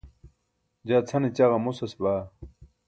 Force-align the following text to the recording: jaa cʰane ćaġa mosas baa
jaa 0.87 1.05
cʰane 1.07 1.29
ćaġa 1.35 1.57
mosas 1.63 1.93
baa 2.01 2.21